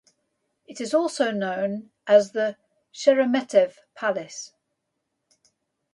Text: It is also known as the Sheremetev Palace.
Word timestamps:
It 0.65 0.81
is 0.81 0.95
also 0.95 1.29
known 1.29 1.91
as 2.07 2.31
the 2.31 2.57
Sheremetev 2.91 3.75
Palace. 3.93 4.51